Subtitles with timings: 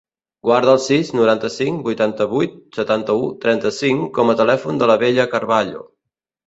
[0.47, 5.91] Guarda el sis, noranta-cinc, vuitanta-vuit, setanta-u, trenta-cinc com a telèfon de la Bella Carvalho.